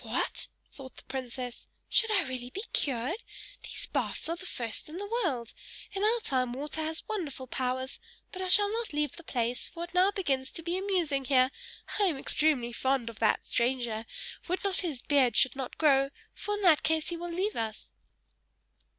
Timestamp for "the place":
9.16-9.68